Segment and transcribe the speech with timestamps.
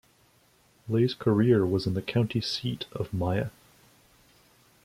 [0.89, 3.51] Lay's career was in the county seat of Maya.